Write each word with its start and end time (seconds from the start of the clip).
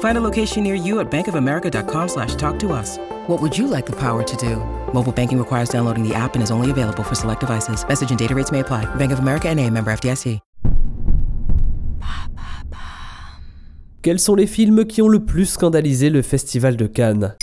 Find 0.00 0.18
a 0.18 0.20
location 0.20 0.62
near 0.62 0.74
you 0.74 1.00
at 1.00 1.10
bankofamerica.com 1.10 2.08
slash 2.08 2.34
talk 2.34 2.58
to 2.58 2.72
us. 2.72 2.98
What 3.28 3.40
would 3.40 3.56
you 3.56 3.66
like 3.66 3.86
the 3.86 3.96
power 3.96 4.22
to 4.22 4.36
do? 4.36 4.56
Mobile 4.92 5.12
banking 5.12 5.38
requires 5.38 5.70
downloading 5.70 6.06
the 6.06 6.14
app 6.14 6.34
and 6.34 6.42
is 6.42 6.50
only 6.50 6.70
available 6.70 7.02
for 7.02 7.14
select 7.14 7.40
devices. 7.40 7.82
Message 7.88 8.10
and 8.10 8.18
data 8.18 8.34
rates 8.34 8.52
may 8.52 8.60
apply. 8.60 8.84
Bank 8.96 9.12
of 9.12 9.20
America 9.20 9.48
and 9.48 9.58
a 9.58 9.70
member 9.70 9.90
FDIC. 9.90 10.40
Quels 14.02 14.18
sont 14.18 14.34
les 14.34 14.46
films 14.46 14.86
qui 14.86 15.02
ont 15.02 15.08
le 15.08 15.26
plus 15.26 15.44
scandalisé 15.44 16.08
le 16.08 16.22
Festival 16.22 16.74
de 16.74 16.86
Cannes? 16.86 17.36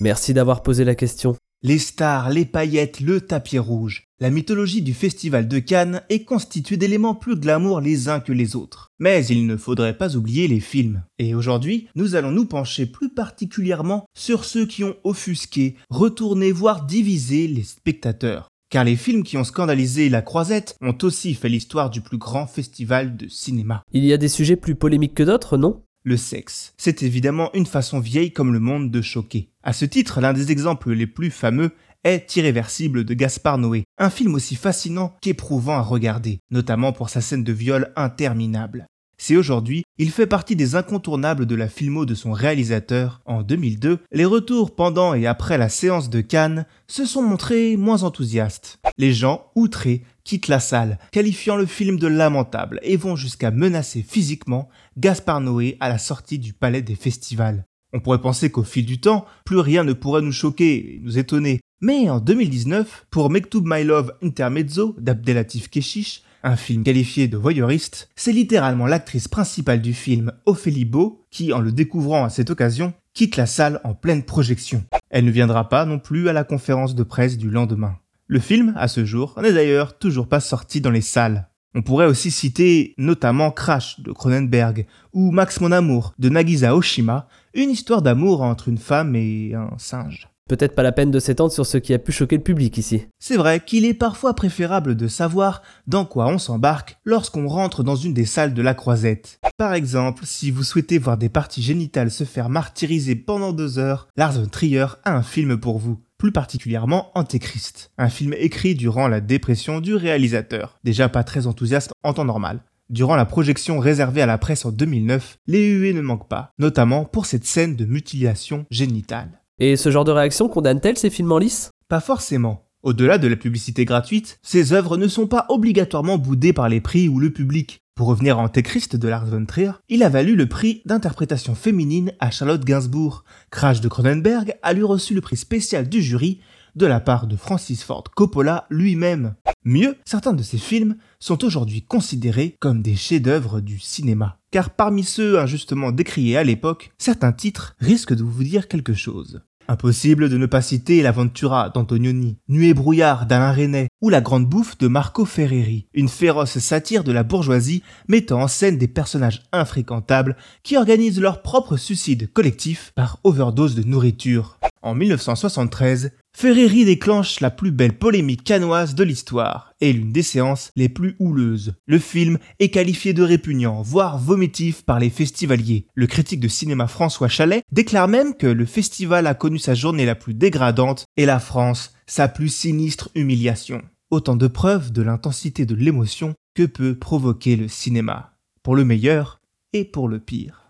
Merci 0.00 0.32
d'avoir 0.32 0.62
posé 0.62 0.86
la 0.86 0.94
question. 0.94 1.36
Les 1.62 1.78
stars, 1.78 2.28
les 2.28 2.44
paillettes, 2.44 3.00
le 3.00 3.22
tapis 3.22 3.58
rouge. 3.58 4.04
La 4.20 4.28
mythologie 4.28 4.82
du 4.82 4.92
Festival 4.92 5.48
de 5.48 5.58
Cannes 5.58 6.02
est 6.10 6.24
constituée 6.24 6.76
d'éléments 6.76 7.14
plus 7.14 7.34
glamour 7.34 7.80
les 7.80 8.08
uns 8.08 8.20
que 8.20 8.32
les 8.32 8.56
autres. 8.56 8.90
Mais 8.98 9.24
il 9.26 9.46
ne 9.46 9.56
faudrait 9.56 9.96
pas 9.96 10.16
oublier 10.16 10.48
les 10.48 10.60
films. 10.60 11.02
Et 11.18 11.34
aujourd'hui, 11.34 11.88
nous 11.94 12.14
allons 12.14 12.30
nous 12.30 12.44
pencher 12.44 12.84
plus 12.84 13.08
particulièrement 13.08 14.04
sur 14.14 14.44
ceux 14.44 14.66
qui 14.66 14.84
ont 14.84 14.96
offusqué, 15.02 15.76
retourné, 15.88 16.52
voire 16.52 16.84
divisé 16.84 17.46
les 17.46 17.64
spectateurs. 17.64 18.48
Car 18.68 18.84
les 18.84 18.96
films 18.96 19.22
qui 19.22 19.38
ont 19.38 19.44
scandalisé 19.44 20.10
la 20.10 20.22
croisette 20.22 20.76
ont 20.82 20.96
aussi 21.02 21.34
fait 21.34 21.48
l'histoire 21.48 21.88
du 21.88 22.02
plus 22.02 22.18
grand 22.18 22.46
festival 22.46 23.16
de 23.16 23.28
cinéma. 23.28 23.82
Il 23.92 24.04
y 24.04 24.12
a 24.12 24.18
des 24.18 24.28
sujets 24.28 24.56
plus 24.56 24.74
polémiques 24.74 25.14
que 25.14 25.22
d'autres, 25.22 25.56
non? 25.56 25.82
Le 26.06 26.16
sexe. 26.16 26.72
C'est 26.78 27.02
évidemment 27.02 27.50
une 27.52 27.66
façon 27.66 27.98
vieille 27.98 28.32
comme 28.32 28.52
le 28.52 28.60
monde 28.60 28.90
de 28.92 29.02
choquer. 29.02 29.50
À 29.64 29.72
ce 29.72 29.84
titre, 29.84 30.20
l'un 30.20 30.32
des 30.32 30.52
exemples 30.52 30.92
les 30.92 31.08
plus 31.08 31.32
fameux 31.32 31.72
est 32.04 32.36
Irréversible 32.36 33.04
de 33.04 33.12
Gaspard 33.12 33.58
Noé, 33.58 33.82
un 33.98 34.08
film 34.08 34.36
aussi 34.36 34.54
fascinant 34.54 35.16
qu'éprouvant 35.20 35.74
à 35.74 35.80
regarder, 35.80 36.38
notamment 36.52 36.92
pour 36.92 37.10
sa 37.10 37.20
scène 37.20 37.42
de 37.42 37.52
viol 37.52 37.92
interminable. 37.96 38.86
C'est 39.18 39.36
aujourd'hui, 39.36 39.84
il 39.98 40.10
fait 40.10 40.26
partie 40.26 40.56
des 40.56 40.74
incontournables 40.74 41.46
de 41.46 41.54
la 41.54 41.68
filmo 41.68 42.04
de 42.04 42.14
son 42.14 42.32
réalisateur. 42.32 43.22
En 43.24 43.42
2002, 43.42 44.00
les 44.12 44.24
retours 44.24 44.74
pendant 44.74 45.14
et 45.14 45.26
après 45.26 45.56
la 45.56 45.70
séance 45.70 46.10
de 46.10 46.20
Cannes 46.20 46.66
se 46.86 47.06
sont 47.06 47.22
montrés 47.22 47.76
moins 47.76 48.02
enthousiastes. 48.02 48.78
Les 48.98 49.14
gens, 49.14 49.50
outrés, 49.54 50.02
quittent 50.24 50.48
la 50.48 50.60
salle, 50.60 50.98
qualifiant 51.12 51.56
le 51.56 51.66
film 51.66 51.98
de 51.98 52.06
lamentable 52.06 52.78
et 52.82 52.96
vont 52.96 53.16
jusqu'à 53.16 53.50
menacer 53.50 54.02
physiquement 54.02 54.68
Gaspard 54.98 55.40
Noé 55.40 55.78
à 55.80 55.88
la 55.88 55.98
sortie 55.98 56.38
du 56.38 56.52
palais 56.52 56.82
des 56.82 56.96
festivals. 56.96 57.64
On 57.94 58.00
pourrait 58.00 58.20
penser 58.20 58.50
qu'au 58.50 58.64
fil 58.64 58.84
du 58.84 59.00
temps, 59.00 59.24
plus 59.46 59.60
rien 59.60 59.82
ne 59.82 59.94
pourrait 59.94 60.20
nous 60.20 60.32
choquer 60.32 60.96
et 60.96 61.00
nous 61.02 61.18
étonner. 61.18 61.60
Mais 61.80 62.10
en 62.10 62.20
2019, 62.20 63.06
pour 63.10 63.30
Mektoub 63.30 63.62
My 63.64 63.84
Love 63.84 64.12
Intermezzo 64.22 64.94
d'Abdelatif 64.98 65.70
Keshish, 65.70 66.22
un 66.42 66.56
film 66.56 66.84
qualifié 66.84 67.28
de 67.28 67.36
voyeuriste, 67.36 68.08
c'est 68.16 68.32
littéralement 68.32 68.86
l'actrice 68.86 69.28
principale 69.28 69.80
du 69.80 69.94
film, 69.94 70.32
Ophélie 70.44 70.84
Beau, 70.84 71.26
qui, 71.30 71.52
en 71.52 71.60
le 71.60 71.72
découvrant 71.72 72.24
à 72.24 72.30
cette 72.30 72.50
occasion, 72.50 72.94
quitte 73.14 73.36
la 73.36 73.46
salle 73.46 73.80
en 73.84 73.94
pleine 73.94 74.22
projection. 74.22 74.84
Elle 75.10 75.24
ne 75.24 75.30
viendra 75.30 75.68
pas 75.68 75.84
non 75.86 75.98
plus 75.98 76.28
à 76.28 76.32
la 76.32 76.44
conférence 76.44 76.94
de 76.94 77.02
presse 77.02 77.38
du 77.38 77.50
lendemain. 77.50 77.96
Le 78.26 78.40
film, 78.40 78.74
à 78.76 78.88
ce 78.88 79.04
jour, 79.04 79.38
n'est 79.40 79.52
d'ailleurs 79.52 79.98
toujours 79.98 80.28
pas 80.28 80.40
sorti 80.40 80.80
dans 80.80 80.90
les 80.90 81.00
salles. 81.00 81.48
On 81.74 81.82
pourrait 81.82 82.06
aussi 82.06 82.30
citer 82.30 82.94
notamment 82.96 83.50
Crash 83.50 84.00
de 84.00 84.10
Cronenberg 84.10 84.86
ou 85.12 85.30
Max 85.30 85.60
Mon 85.60 85.72
Amour 85.72 86.14
de 86.18 86.28
Nagisa 86.28 86.74
Oshima, 86.74 87.28
une 87.54 87.70
histoire 87.70 88.02
d'amour 88.02 88.42
entre 88.42 88.68
une 88.68 88.78
femme 88.78 89.14
et 89.14 89.52
un 89.54 89.70
singe. 89.76 90.28
Peut-être 90.48 90.76
pas 90.76 90.84
la 90.84 90.92
peine 90.92 91.10
de 91.10 91.18
s'étendre 91.18 91.52
sur 91.52 91.66
ce 91.66 91.76
qui 91.76 91.92
a 91.92 91.98
pu 91.98 92.12
choquer 92.12 92.36
le 92.36 92.42
public 92.42 92.78
ici. 92.78 93.06
C'est 93.18 93.36
vrai 93.36 93.58
qu'il 93.58 93.84
est 93.84 93.94
parfois 93.94 94.34
préférable 94.34 94.94
de 94.94 95.08
savoir 95.08 95.62
dans 95.88 96.04
quoi 96.04 96.28
on 96.28 96.38
s'embarque 96.38 96.98
lorsqu'on 97.04 97.48
rentre 97.48 97.82
dans 97.82 97.96
une 97.96 98.14
des 98.14 98.26
salles 98.26 98.54
de 98.54 98.62
la 98.62 98.74
croisette. 98.74 99.40
Par 99.56 99.74
exemple, 99.74 100.22
si 100.24 100.52
vous 100.52 100.62
souhaitez 100.62 100.98
voir 100.98 101.16
des 101.16 101.28
parties 101.28 101.62
génitales 101.62 102.12
se 102.12 102.22
faire 102.22 102.48
martyriser 102.48 103.16
pendant 103.16 103.52
deux 103.52 103.80
heures, 103.80 104.06
Lars 104.16 104.34
von 104.34 104.46
Trier 104.46 104.86
a 105.02 105.16
un 105.16 105.22
film 105.22 105.56
pour 105.56 105.78
vous 105.78 105.98
plus 106.16 106.32
particulièrement 106.32 107.10
Antéchrist, 107.14 107.90
un 107.98 108.08
film 108.08 108.32
écrit 108.38 108.74
durant 108.74 109.08
la 109.08 109.20
dépression 109.20 109.80
du 109.80 109.94
réalisateur, 109.94 110.78
déjà 110.84 111.08
pas 111.08 111.24
très 111.24 111.46
enthousiaste 111.46 111.90
en 112.04 112.14
temps 112.14 112.24
normal. 112.24 112.60
Durant 112.88 113.16
la 113.16 113.26
projection 113.26 113.80
réservée 113.80 114.22
à 114.22 114.26
la 114.26 114.38
presse 114.38 114.64
en 114.64 114.70
2009, 114.70 115.38
les 115.48 115.66
huées 115.66 115.92
ne 115.92 116.00
manquent 116.00 116.28
pas, 116.28 116.52
notamment 116.58 117.04
pour 117.04 117.26
cette 117.26 117.44
scène 117.44 117.74
de 117.74 117.84
mutilation 117.84 118.64
génitale. 118.70 119.40
Et 119.58 119.76
ce 119.76 119.90
genre 119.90 120.04
de 120.04 120.12
réaction 120.12 120.48
condamne-t-elle 120.50 120.98
ces 120.98 121.08
films 121.08 121.32
en 121.32 121.38
lice? 121.38 121.70
Pas 121.88 122.00
forcément. 122.00 122.66
Au-delà 122.82 123.16
de 123.16 123.26
la 123.26 123.36
publicité 123.36 123.86
gratuite, 123.86 124.38
ces 124.42 124.74
œuvres 124.74 124.98
ne 124.98 125.08
sont 125.08 125.26
pas 125.26 125.46
obligatoirement 125.48 126.18
boudées 126.18 126.52
par 126.52 126.68
les 126.68 126.82
prix 126.82 127.08
ou 127.08 127.18
le 127.18 127.32
public. 127.32 127.80
Pour 127.94 128.08
revenir 128.08 128.38
à 128.38 128.42
Antéchrist 128.42 128.96
de 128.96 129.08
Lars 129.08 129.24
von 129.24 129.46
Trier, 129.46 129.72
il 129.88 130.02
a 130.02 130.10
valu 130.10 130.36
le 130.36 130.46
prix 130.46 130.82
d'interprétation 130.84 131.54
féminine 131.54 132.12
à 132.20 132.30
Charlotte 132.30 132.66
Gainsbourg. 132.66 133.24
Crash 133.50 133.80
de 133.80 133.88
Cronenberg 133.88 134.54
a 134.62 134.72
lui 134.74 134.82
reçu 134.82 135.14
le 135.14 135.22
prix 135.22 135.38
spécial 135.38 135.88
du 135.88 136.02
jury 136.02 136.40
de 136.74 136.84
la 136.84 137.00
part 137.00 137.26
de 137.26 137.36
Francis 137.36 137.82
Ford 137.82 138.04
Coppola 138.14 138.66
lui-même. 138.68 139.34
Mieux, 139.64 139.96
certains 140.04 140.34
de 140.34 140.42
ces 140.42 140.58
films 140.58 140.96
sont 141.18 141.42
aujourd'hui 141.42 141.82
considérés 141.82 142.54
comme 142.60 142.82
des 142.82 142.94
chefs-d'œuvre 142.94 143.60
du 143.60 143.78
cinéma. 143.78 144.38
Car 144.50 144.70
parmi 144.70 145.02
ceux 145.02 145.40
injustement 145.40 145.90
décriés 145.90 146.36
à 146.36 146.44
l'époque, 146.44 146.92
certains 146.98 147.32
titres 147.32 147.74
risquent 147.80 148.14
de 148.14 148.22
vous 148.22 148.44
dire 148.44 148.68
quelque 148.68 148.94
chose. 148.94 149.40
Impossible 149.68 150.28
de 150.28 150.36
ne 150.36 150.46
pas 150.46 150.62
citer 150.62 151.02
l'Aventura 151.02 151.70
d'Antonioni, 151.70 152.38
Nuée 152.48 152.72
brouillard 152.72 153.26
d'Alain 153.26 153.50
Resnais 153.50 153.88
ou 154.00 154.10
La 154.10 154.20
Grande 154.20 154.46
Bouffe 154.46 154.78
de 154.78 154.86
Marco 154.86 155.24
Ferreri, 155.24 155.88
une 155.92 156.08
féroce 156.08 156.58
satire 156.58 157.02
de 157.02 157.10
la 157.10 157.24
bourgeoisie 157.24 157.82
mettant 158.06 158.42
en 158.42 158.48
scène 158.48 158.78
des 158.78 158.86
personnages 158.86 159.42
infréquentables 159.52 160.36
qui 160.62 160.76
organisent 160.76 161.20
leur 161.20 161.42
propre 161.42 161.76
suicide 161.76 162.32
collectif 162.32 162.92
par 162.94 163.18
overdose 163.24 163.74
de 163.74 163.82
nourriture. 163.82 164.58
En 164.82 164.94
1973, 164.94 166.12
Ferreri 166.38 166.84
déclenche 166.84 167.40
la 167.40 167.50
plus 167.50 167.70
belle 167.70 167.96
polémique 167.96 168.44
canoise 168.44 168.94
de 168.94 169.02
l'histoire 169.02 169.72
et 169.80 169.90
l'une 169.90 170.12
des 170.12 170.22
séances 170.22 170.70
les 170.76 170.90
plus 170.90 171.16
houleuses. 171.18 171.76
Le 171.86 171.98
film 171.98 172.36
est 172.58 172.68
qualifié 172.68 173.14
de 173.14 173.22
répugnant, 173.22 173.80
voire 173.80 174.18
vomitif 174.18 174.82
par 174.82 175.00
les 175.00 175.08
festivaliers. 175.08 175.86
Le 175.94 176.06
critique 176.06 176.40
de 176.40 176.48
cinéma 176.48 176.88
François 176.88 177.28
Chalet 177.28 177.64
déclare 177.72 178.06
même 178.06 178.36
que 178.36 178.46
le 178.46 178.66
festival 178.66 179.26
a 179.26 179.32
connu 179.32 179.58
sa 179.58 179.72
journée 179.72 180.04
la 180.04 180.14
plus 180.14 180.34
dégradante 180.34 181.06
et 181.16 181.24
la 181.24 181.38
France 181.38 181.94
sa 182.06 182.28
plus 182.28 182.50
sinistre 182.50 183.08
humiliation. 183.14 183.80
Autant 184.10 184.36
de 184.36 184.46
preuves 184.46 184.92
de 184.92 185.00
l'intensité 185.00 185.64
de 185.64 185.74
l'émotion 185.74 186.34
que 186.54 186.64
peut 186.64 186.98
provoquer 186.98 187.56
le 187.56 187.68
cinéma, 187.68 188.34
pour 188.62 188.76
le 188.76 188.84
meilleur 188.84 189.40
et 189.72 189.86
pour 189.86 190.06
le 190.06 190.20
pire. 190.20 190.66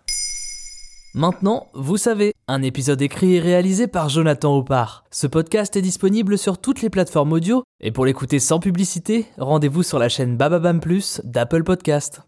Maintenant, 1.16 1.70
vous 1.74 1.96
savez, 1.96 2.34
un 2.48 2.62
épisode 2.62 3.02
écrit 3.02 3.34
et 3.34 3.40
réalisé 3.40 3.88
par 3.88 4.08
Jonathan 4.08 4.56
Oppard. 4.56 5.04
Ce 5.10 5.26
podcast 5.26 5.74
est 5.74 5.82
disponible 5.82 6.38
sur 6.38 6.58
toutes 6.58 6.80
les 6.80 6.90
plateformes 6.90 7.32
audio, 7.32 7.64
et 7.80 7.90
pour 7.90 8.06
l'écouter 8.06 8.38
sans 8.38 8.60
publicité, 8.60 9.26
rendez-vous 9.36 9.82
sur 9.82 9.98
la 9.98 10.08
chaîne 10.08 10.36
Bababam 10.36 10.78
Plus 10.78 11.20
d'Apple 11.24 11.64
Podcast. 11.64 12.22